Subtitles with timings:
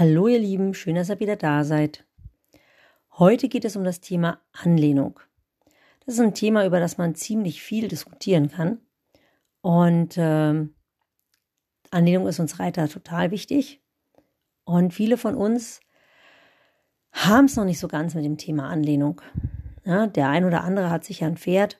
[0.00, 2.06] Hallo ihr Lieben, schön, dass ihr wieder da seid.
[3.18, 5.20] Heute geht es um das Thema Anlehnung.
[6.06, 8.80] Das ist ein Thema, über das man ziemlich viel diskutieren kann.
[9.60, 10.66] Und äh,
[11.90, 13.82] Anlehnung ist uns Reiter total wichtig.
[14.64, 15.80] Und viele von uns
[17.12, 19.20] haben es noch nicht so ganz mit dem Thema Anlehnung.
[19.84, 21.78] Ja, der ein oder andere hat sich ja ein Pferd,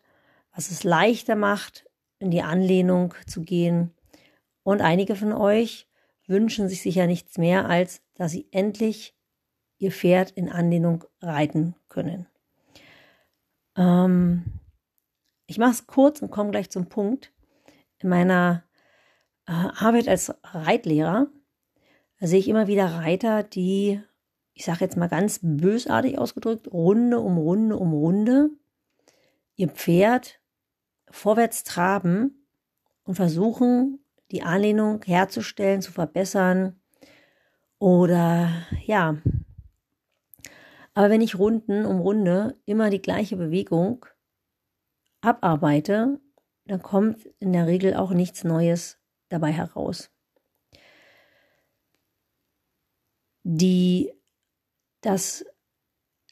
[0.54, 3.94] was es leichter macht, in die Anlehnung zu gehen.
[4.62, 5.86] Und einige von euch
[6.26, 9.16] wünschen sich sicher nichts mehr, als dass sie endlich
[9.78, 12.26] ihr Pferd in Anlehnung reiten können.
[13.78, 14.60] Ähm,
[15.46, 17.32] ich mache es kurz und komme gleich zum Punkt.
[17.96, 18.62] In meiner
[19.46, 21.28] äh, Arbeit als Reitlehrer
[22.18, 24.02] sehe ich immer wieder Reiter, die,
[24.52, 28.50] ich sage jetzt mal ganz bösartig ausgedrückt, Runde um Runde um Runde
[29.56, 30.42] ihr Pferd
[31.10, 32.46] vorwärts traben
[33.02, 36.79] und versuchen, die Anlehnung herzustellen, zu verbessern
[37.80, 39.16] oder ja.
[40.94, 44.06] Aber wenn ich Runden um Runde immer die gleiche Bewegung
[45.22, 46.20] abarbeite,
[46.66, 50.10] dann kommt in der Regel auch nichts Neues dabei heraus.
[53.42, 54.12] Die,
[55.00, 55.44] das,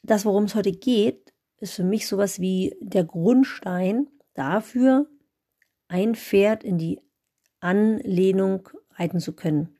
[0.03, 5.09] das, worum es heute geht, ist für mich sowas wie der Grundstein dafür,
[5.87, 7.01] ein Pferd in die
[7.59, 9.78] Anlehnung reiten zu können.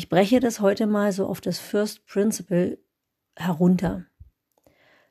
[0.00, 2.78] Ich breche das heute mal so auf das First Principle
[3.36, 4.06] herunter.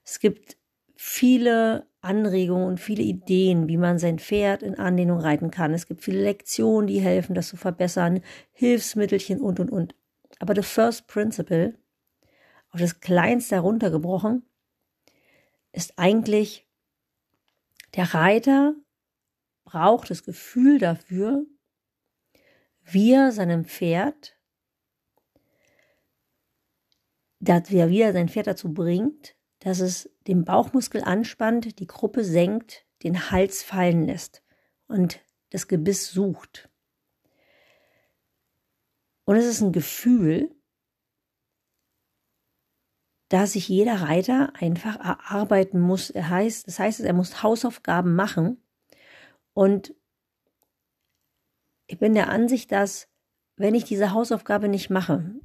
[0.04, 0.58] Es gibt
[0.96, 5.76] viele Anregungen und viele Ideen, wie man sein Pferd in Anlehnung reiten kann.
[5.76, 9.94] Es gibt viele Lektionen, die helfen, das zu verbessern, Hilfsmittelchen und, und, und.
[10.40, 11.78] Aber the first principle,
[12.72, 14.42] auf das Kleinste heruntergebrochen,
[15.72, 16.68] ist eigentlich,
[17.96, 18.74] der Reiter
[19.66, 21.46] braucht das Gefühl dafür,
[22.82, 24.39] wie er seinem Pferd,
[27.40, 32.86] dass er wieder sein Pferd dazu bringt, dass es den Bauchmuskel anspannt, die Gruppe senkt,
[33.04, 34.44] den Hals fallen lässt
[34.88, 35.20] und
[35.50, 36.70] das Gebiss sucht.
[39.26, 40.56] Und es ist ein Gefühl,
[43.30, 46.10] dass sich jeder Reiter einfach erarbeiten muss.
[46.10, 48.64] Er heißt, das heißt, er muss Hausaufgaben machen,
[49.60, 49.94] und
[51.88, 53.10] ich bin der Ansicht, dass
[53.58, 55.36] wenn ich diese Hausaufgabe nicht mache,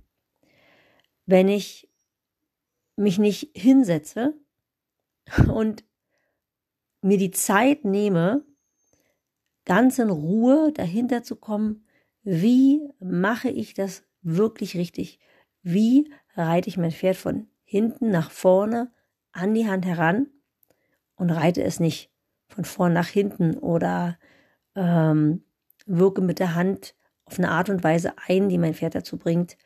[1.26, 1.88] wenn ich
[2.96, 4.34] mich nicht hinsetze
[5.52, 5.84] und
[7.02, 8.44] mir die Zeit nehme,
[9.64, 11.86] ganz in Ruhe dahinter zu kommen,
[12.22, 15.18] wie mache ich das wirklich richtig?
[15.62, 18.92] Wie reite ich mein Pferd von hinten nach vorne
[19.32, 20.28] an die Hand heran
[21.16, 22.10] und reite es nicht
[22.48, 24.18] von vorn nach hinten oder
[24.74, 25.44] ähm,
[25.86, 29.56] wirke mit der Hand auf eine Art und Weise ein, die mein Pferd dazu bringt,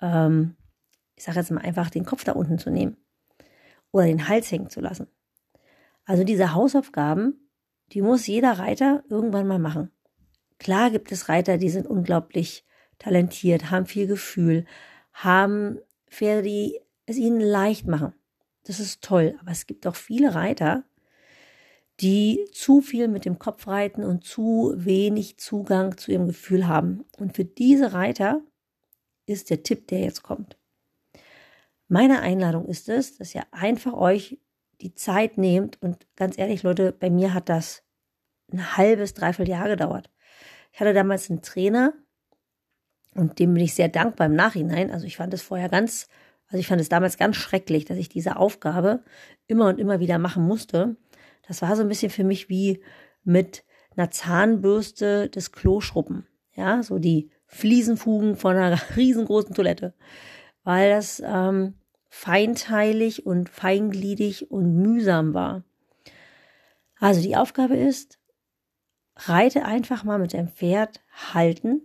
[0.00, 0.56] ähm,
[1.20, 2.96] ich sage jetzt mal einfach, den Kopf da unten zu nehmen
[3.92, 5.06] oder den Hals hängen zu lassen.
[6.06, 7.50] Also diese Hausaufgaben,
[7.92, 9.90] die muss jeder Reiter irgendwann mal machen.
[10.58, 12.64] Klar gibt es Reiter, die sind unglaublich
[12.98, 14.64] talentiert, haben viel Gefühl,
[15.12, 18.14] haben Pferde, die es ihnen leicht machen.
[18.64, 19.36] Das ist toll.
[19.42, 20.84] Aber es gibt auch viele Reiter,
[22.00, 27.04] die zu viel mit dem Kopf reiten und zu wenig Zugang zu ihrem Gefühl haben.
[27.18, 28.40] Und für diese Reiter
[29.26, 30.56] ist der Tipp, der jetzt kommt.
[31.92, 34.38] Meine Einladung ist es, dass ihr einfach euch
[34.80, 37.82] die Zeit nehmt und ganz ehrlich, Leute, bei mir hat das
[38.52, 40.08] ein halbes, dreiviertel Jahr gedauert.
[40.72, 41.92] Ich hatte damals einen Trainer
[43.16, 44.92] und dem bin ich sehr dankbar im Nachhinein.
[44.92, 46.06] Also ich fand es vorher ganz,
[46.46, 49.02] also ich fand es damals ganz schrecklich, dass ich diese Aufgabe
[49.48, 50.94] immer und immer wieder machen musste.
[51.48, 52.84] Das war so ein bisschen für mich wie
[53.24, 53.64] mit
[53.96, 56.24] einer Zahnbürste des Kloschruppen.
[56.54, 59.92] Ja, so die Fliesenfugen von einer riesengroßen Toilette.
[60.62, 61.74] Weil das ähm,
[62.10, 65.64] feinteilig und feingliedig und mühsam war.
[66.98, 68.18] Also die Aufgabe ist,
[69.16, 71.00] reite einfach mal mit deinem Pferd
[71.32, 71.80] halten,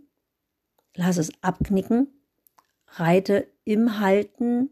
[0.95, 2.07] lass es abknicken,
[2.87, 4.69] reite im Halten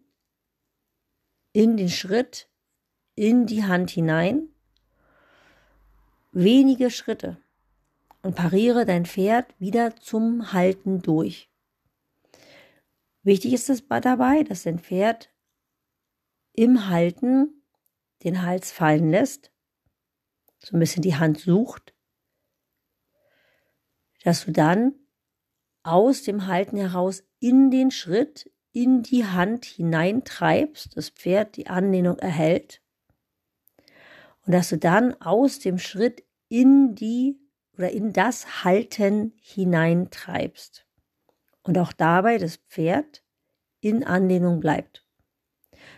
[1.53, 2.49] in den Schritt,
[3.15, 4.49] in die Hand hinein
[6.33, 7.37] wenige Schritte
[8.21, 11.49] und pariere dein Pferd wieder zum Halten durch.
[13.21, 15.29] Wichtig ist es dabei, dass dein Pferd
[16.53, 17.63] im Halten
[18.23, 19.51] den Hals fallen lässt,
[20.59, 21.93] so ein bisschen die Hand sucht,
[24.23, 24.93] dass du dann
[25.83, 32.17] aus dem Halten heraus in den Schritt, in die Hand hineintreibst, das Pferd die Anlehnung
[32.19, 32.81] erhält
[34.45, 37.39] und dass du dann aus dem Schritt in die
[37.77, 40.85] oder in das Halten hineintreibst.
[41.63, 43.23] Und auch dabei das Pferd
[43.79, 45.02] in Anlehnung bleibt.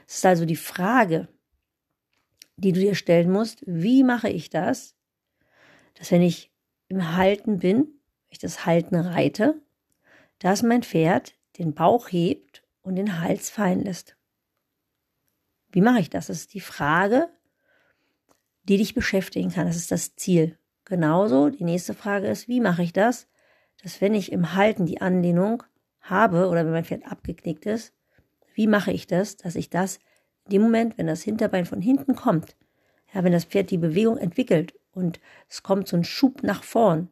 [0.08, 1.28] Es ist also die Frage,
[2.58, 4.96] die du dir stellen musst, wie mache ich das,
[5.96, 6.52] dass wenn ich
[6.88, 7.88] im Halten bin,
[8.30, 9.62] ich das Halten reite,
[10.40, 14.16] dass mein Pferd den Bauch hebt und den Hals fallen lässt.
[15.72, 16.28] Wie mache ich das?
[16.28, 17.30] Das ist die Frage,
[18.64, 19.68] die dich beschäftigen kann.
[19.68, 20.58] Das ist das Ziel.
[20.86, 23.28] Genauso, die nächste Frage ist, wie mache ich das,
[23.82, 25.64] dass wenn ich im Halten die Anlehnung
[26.00, 27.95] habe oder wenn mein Pferd abgeknickt ist,
[28.56, 30.00] wie mache ich das, dass ich das
[30.46, 32.56] in dem Moment, wenn das Hinterbein von hinten kommt,
[33.14, 35.20] ja, wenn das Pferd die Bewegung entwickelt und
[35.50, 37.10] es kommt so ein Schub nach vorn,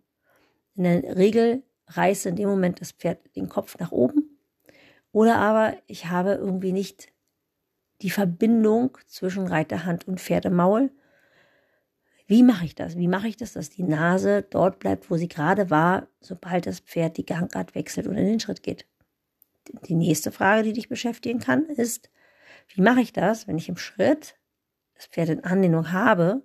[0.76, 4.40] in der Regel reiße in dem Moment das Pferd den Kopf nach oben
[5.12, 7.10] oder aber ich habe irgendwie nicht
[8.02, 10.92] die Verbindung zwischen Reiterhand und Pferdemaul.
[12.26, 12.98] Wie mache ich das?
[12.98, 16.80] Wie mache ich das, dass die Nase dort bleibt, wo sie gerade war, sobald das
[16.80, 18.88] Pferd die Gangart wechselt und in den Schritt geht?
[19.86, 22.10] Die nächste Frage, die dich beschäftigen kann, ist,
[22.70, 24.38] wie mache ich das, wenn ich im Schritt
[24.96, 26.44] das Pferd in Anlehnung habe,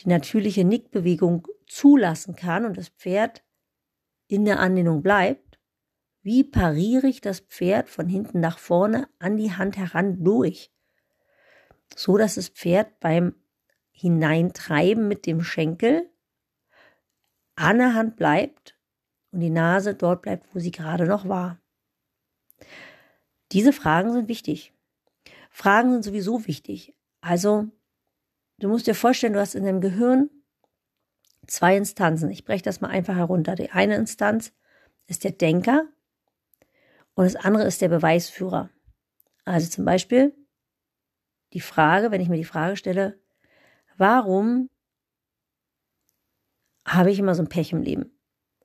[0.00, 3.42] die natürliche Nickbewegung zulassen kann und das Pferd
[4.26, 5.58] in der Anlehnung bleibt,
[6.22, 10.70] wie pariere ich das Pferd von hinten nach vorne an die Hand heran durch,
[11.94, 13.34] so dass das Pferd beim
[13.90, 16.08] Hineintreiben mit dem Schenkel
[17.56, 18.78] an der Hand bleibt
[19.32, 21.60] und die Nase dort bleibt, wo sie gerade noch war.
[23.52, 24.72] Diese Fragen sind wichtig.
[25.50, 26.94] Fragen sind sowieso wichtig.
[27.20, 27.66] Also,
[28.58, 30.30] du musst dir vorstellen, du hast in deinem Gehirn
[31.46, 32.30] zwei Instanzen.
[32.30, 33.54] Ich breche das mal einfach herunter.
[33.54, 34.52] Die eine Instanz
[35.06, 35.86] ist der Denker
[37.14, 38.70] und das andere ist der Beweisführer.
[39.44, 40.36] Also zum Beispiel
[41.54, 43.18] die Frage, wenn ich mir die Frage stelle,
[43.96, 44.68] warum
[46.86, 48.18] habe ich immer so ein Pech im Leben?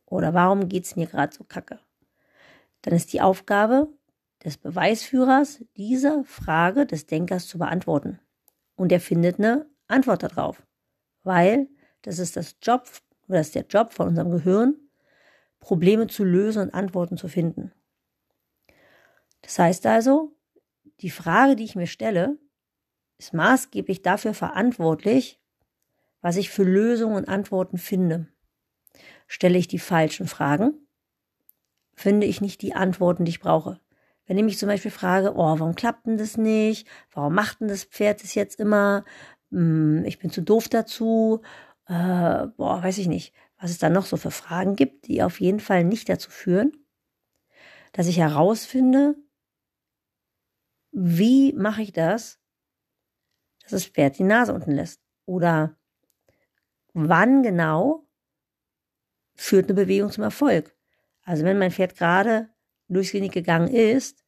[0.06, 1.80] Oder warum geht es mir gerade so kacke?
[2.84, 3.88] Dann ist die Aufgabe
[4.44, 8.20] des Beweisführers, diese Frage des Denkers zu beantworten.
[8.76, 10.66] Und er findet eine Antwort darauf.
[11.24, 11.68] Weil
[12.02, 12.88] das ist das Job,
[13.28, 14.76] das ist der Job von unserem Gehirn,
[15.60, 17.72] Probleme zu lösen und Antworten zu finden.
[19.42, 20.36] Das heißt also,
[21.00, 22.38] die Frage, die ich mir stelle,
[23.18, 25.40] ist maßgeblich dafür verantwortlich,
[26.22, 28.28] was ich für Lösungen und Antworten finde.
[29.28, 30.83] Stelle ich die falschen Fragen,
[32.04, 33.80] finde ich nicht die Antworten, die ich brauche.
[34.26, 36.86] Wenn ich mich zum Beispiel frage, oh, warum klappt denn das nicht?
[37.14, 39.06] Warum macht denn das Pferd das jetzt immer?
[39.52, 41.42] Hm, ich bin zu doof dazu.
[41.88, 45.40] Äh, boah, weiß ich nicht, was es da noch so für Fragen gibt, die auf
[45.40, 46.74] jeden Fall nicht dazu führen,
[47.94, 49.16] dass ich herausfinde,
[50.92, 52.38] wie mache ich das,
[53.62, 55.02] dass das Pferd die Nase unten lässt?
[55.26, 55.78] Oder
[56.94, 58.06] wann genau
[59.36, 60.73] führt eine Bewegung zum Erfolg?
[61.24, 62.50] Also wenn mein Pferd gerade
[62.88, 64.24] durchs Genick gegangen ist,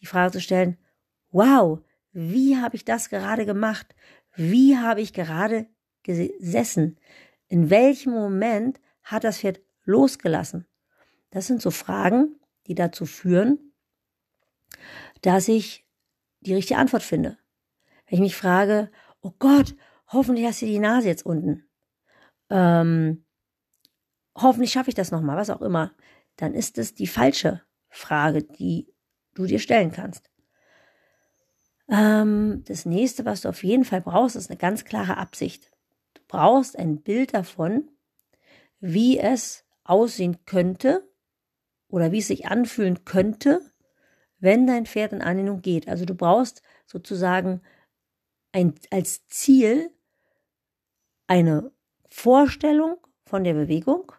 [0.00, 0.78] die Frage zu stellen,
[1.30, 1.80] wow,
[2.12, 3.94] wie habe ich das gerade gemacht?
[4.34, 5.66] Wie habe ich gerade
[6.02, 6.98] gesessen?
[7.48, 10.66] In welchem Moment hat das Pferd losgelassen?
[11.30, 13.72] Das sind so Fragen, die dazu führen,
[15.22, 15.86] dass ich
[16.40, 17.38] die richtige Antwort finde.
[18.06, 18.90] Wenn ich mich frage,
[19.20, 19.74] oh Gott,
[20.08, 21.68] hoffentlich hast du die Nase jetzt unten.
[22.50, 23.24] Ähm,
[24.36, 25.92] hoffentlich schaffe ich das nochmal, was auch immer.
[26.36, 28.92] Dann ist es die falsche Frage, die
[29.34, 30.30] du dir stellen kannst.
[31.88, 35.70] Ähm, das nächste, was du auf jeden Fall brauchst, ist eine ganz klare Absicht.
[36.14, 37.90] Du brauchst ein Bild davon,
[38.80, 41.08] wie es aussehen könnte
[41.88, 43.60] oder wie es sich anfühlen könnte,
[44.38, 45.88] wenn dein Pferd in Anlehnung geht.
[45.88, 47.62] Also du brauchst sozusagen
[48.52, 49.90] ein, als Ziel
[51.26, 51.72] eine
[52.08, 54.12] Vorstellung von der Bewegung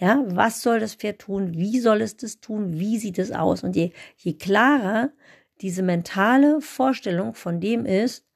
[0.00, 1.52] ja, was soll das Pferd tun?
[1.52, 2.78] Wie soll es das tun?
[2.78, 3.62] Wie sieht es aus?
[3.62, 5.12] Und je, je klarer
[5.60, 8.26] diese mentale Vorstellung von dem ist,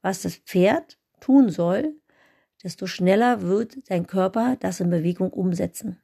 [0.00, 1.96] was das Pferd tun soll,
[2.62, 6.00] desto schneller wird dein Körper das in Bewegung umsetzen.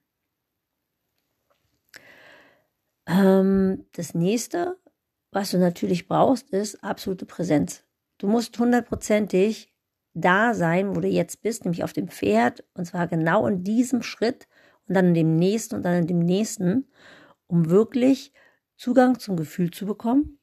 [3.06, 4.78] Ähm, das nächste,
[5.30, 7.84] was du natürlich brauchst, ist absolute Präsenz.
[8.18, 9.72] Du musst hundertprozentig
[10.14, 14.02] da sein, wo du jetzt bist, nämlich auf dem Pferd, und zwar genau in diesem
[14.02, 14.48] Schritt,
[14.88, 16.88] und dann in dem nächsten und dann in dem nächsten,
[17.46, 18.32] um wirklich
[18.76, 20.38] Zugang zum Gefühl zu bekommen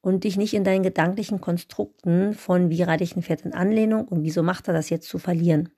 [0.00, 4.06] und dich nicht in deinen gedanklichen Konstrukten von wie reite ich ein Pferd in Anlehnung
[4.08, 5.70] und wieso macht er das jetzt zu verlieren.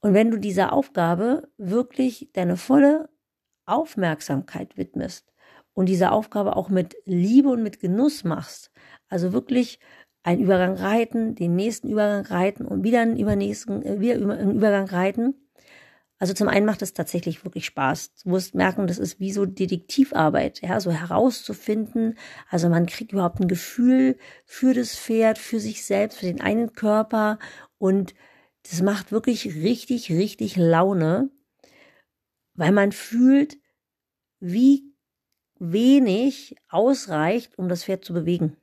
[0.00, 3.08] Und wenn du dieser Aufgabe wirklich deine volle
[3.66, 5.32] Aufmerksamkeit widmest
[5.74, 8.70] und diese Aufgabe auch mit Liebe und mit Genuss machst,
[9.08, 9.80] also wirklich
[10.22, 14.86] einen Übergang reiten, den nächsten Übergang reiten und wieder einen, übernächsten, äh, wieder einen Übergang
[14.86, 15.34] reiten,
[16.18, 18.14] Also zum einen macht es tatsächlich wirklich Spaß.
[18.24, 22.18] Du musst merken, das ist wie so Detektivarbeit, ja, so herauszufinden.
[22.48, 26.72] Also man kriegt überhaupt ein Gefühl für das Pferd, für sich selbst, für den einen
[26.72, 27.38] Körper
[27.78, 28.14] und
[28.70, 31.30] das macht wirklich richtig, richtig Laune,
[32.54, 33.56] weil man fühlt,
[34.40, 34.92] wie
[35.58, 38.56] wenig ausreicht, um das Pferd zu bewegen.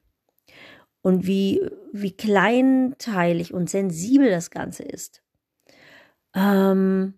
[1.01, 5.21] Und wie, wie kleinteilig und sensibel das Ganze ist.
[6.33, 7.13] Ähm,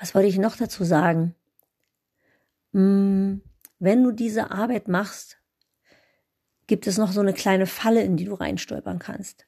[0.00, 1.34] was wollte ich noch dazu sagen?
[2.72, 3.42] Hm,
[3.78, 5.38] wenn du diese Arbeit machst,
[6.66, 9.46] gibt es noch so eine kleine Falle, in die du reinstolpern kannst.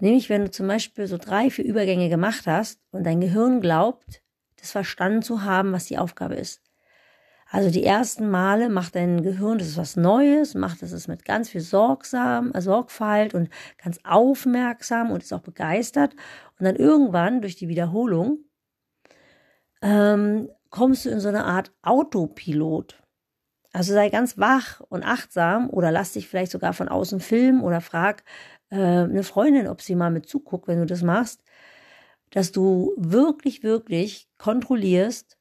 [0.00, 4.22] Nämlich, wenn du zum Beispiel so drei, vier Übergänge gemacht hast und dein Gehirn glaubt,
[4.56, 6.62] das verstanden zu haben, was die Aufgabe ist.
[7.50, 11.48] Also die ersten Male macht dein Gehirn, das ist was Neues, macht es mit ganz
[11.48, 13.48] viel Sorgsam, Sorgfalt und
[13.82, 16.14] ganz aufmerksam und ist auch begeistert.
[16.58, 18.44] Und dann irgendwann durch die Wiederholung
[19.82, 23.02] ähm, kommst du in so eine Art Autopilot.
[23.72, 27.80] Also sei ganz wach und achtsam oder lass dich vielleicht sogar von außen filmen oder
[27.80, 28.24] frag
[28.70, 31.42] äh, eine Freundin, ob sie mal mit zuguckt, wenn du das machst,
[32.30, 35.38] dass du wirklich, wirklich kontrollierst,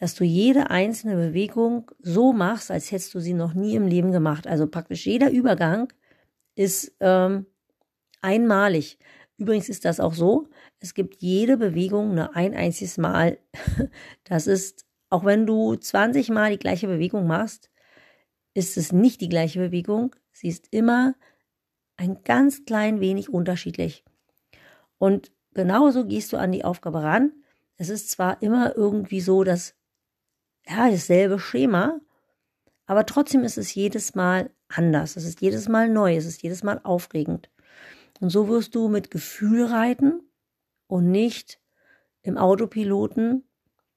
[0.00, 4.12] dass du jede einzelne Bewegung so machst, als hättest du sie noch nie im Leben
[4.12, 4.46] gemacht.
[4.46, 5.92] Also praktisch jeder Übergang
[6.54, 7.46] ist ähm,
[8.20, 8.98] einmalig.
[9.42, 10.46] Übrigens ist das auch so,
[10.78, 13.38] es gibt jede Bewegung nur ein einziges Mal.
[14.22, 17.68] Das ist, auch wenn du 20 Mal die gleiche Bewegung machst,
[18.54, 20.14] ist es nicht die gleiche Bewegung.
[20.30, 21.16] Sie ist immer
[21.96, 24.04] ein ganz klein wenig unterschiedlich.
[24.96, 27.32] Und genauso gehst du an die Aufgabe ran.
[27.78, 29.74] Es ist zwar immer irgendwie so, dass,
[30.68, 31.98] ja, dasselbe Schema,
[32.86, 35.16] aber trotzdem ist es jedes Mal anders.
[35.16, 36.14] Es ist jedes Mal neu.
[36.14, 37.50] Es ist jedes Mal aufregend.
[38.22, 40.22] Und so wirst du mit Gefühl reiten
[40.86, 41.58] und nicht
[42.22, 43.42] im Autopiloten.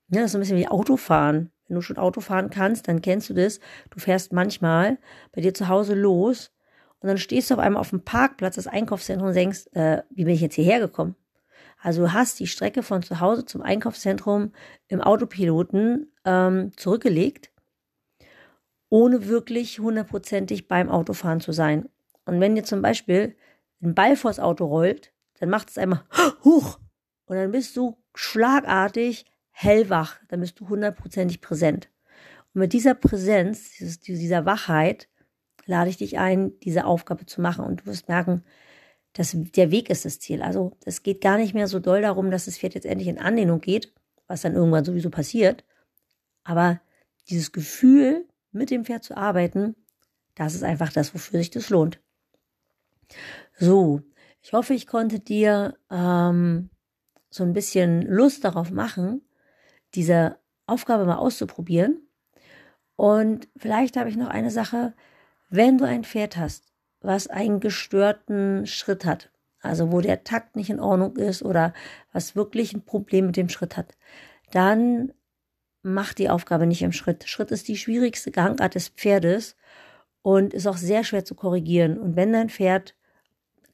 [0.07, 1.51] Ja, das ist ein bisschen wie Autofahren.
[1.67, 3.59] Wenn du schon Autofahren kannst, dann kennst du das.
[3.91, 4.97] Du fährst manchmal
[5.31, 6.51] bei dir zu Hause los
[7.01, 10.25] und dann stehst du auf einmal auf dem Parkplatz des Einkaufszentrums und denkst, äh, wie
[10.25, 11.15] bin ich jetzt hierher gekommen?
[11.79, 14.53] Also du hast die Strecke von zu Hause zum Einkaufszentrum
[14.87, 17.51] im Autopiloten ähm, zurückgelegt,
[18.89, 21.87] ohne wirklich hundertprozentig beim Autofahren zu sein.
[22.25, 23.35] Und wenn dir zum Beispiel
[23.85, 26.03] ein Ball vors Auto rollt, dann macht es einmal
[26.43, 26.79] huch
[27.25, 31.89] und dann bist du schlagartig hellwach, dann bist du hundertprozentig präsent.
[32.53, 35.09] Und mit dieser Präsenz, dieser Wachheit,
[35.65, 38.43] lade ich dich ein, diese Aufgabe zu machen und du wirst merken,
[39.13, 40.41] dass der Weg ist das Ziel.
[40.41, 43.17] Also es geht gar nicht mehr so doll darum, dass das Pferd jetzt endlich in
[43.17, 43.93] Anlehnung geht,
[44.27, 45.63] was dann irgendwann sowieso passiert.
[46.43, 46.81] Aber
[47.29, 49.75] dieses Gefühl, mit dem Pferd zu arbeiten,
[50.35, 51.99] das ist einfach das, wofür sich das lohnt.
[53.57, 54.01] So,
[54.41, 56.69] ich hoffe, ich konnte dir ähm,
[57.29, 59.21] so ein bisschen Lust darauf machen,
[59.93, 62.07] diese Aufgabe mal auszuprobieren.
[62.95, 64.93] Und vielleicht habe ich noch eine Sache,
[65.49, 66.71] wenn du ein Pferd hast,
[67.01, 69.31] was einen gestörten Schritt hat,
[69.61, 71.73] also wo der Takt nicht in Ordnung ist oder
[72.11, 73.97] was wirklich ein Problem mit dem Schritt hat,
[74.51, 75.13] dann
[75.81, 77.27] mach die Aufgabe nicht im Schritt.
[77.27, 79.55] Schritt ist die schwierigste Gangart des Pferdes
[80.25, 81.99] und ist auch sehr schwer zu korrigieren.
[81.99, 82.95] Und wenn dein Pferd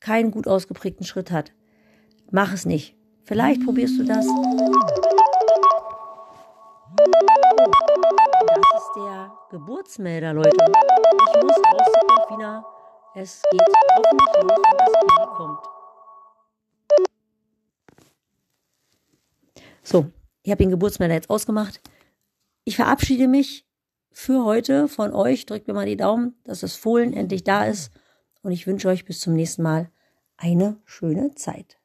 [0.01, 1.53] keinen gut ausgeprägten Schritt hat.
[2.29, 2.97] Mach es nicht.
[3.23, 4.25] Vielleicht probierst du das.
[8.47, 10.49] Das ist der Geburtsmelder, Leute.
[10.49, 12.65] Ich muss raus Confina.
[13.15, 13.61] Es geht
[13.95, 15.59] hoffentlich los und das Baby kommt.
[19.83, 20.05] So,
[20.43, 21.79] ich habe den Geburtsmelder jetzt ausgemacht.
[22.65, 23.65] Ich verabschiede mich
[24.11, 25.45] für heute von euch.
[25.45, 27.91] Drückt mir mal die Daumen, dass das Fohlen endlich da ist
[28.43, 29.89] und ich wünsche euch bis zum nächsten Mal
[30.37, 31.80] eine schöne Zeit.